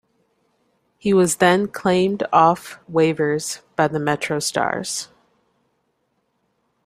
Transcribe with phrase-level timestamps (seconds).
[0.97, 5.09] He was then claimed off waivers by the MetroStars.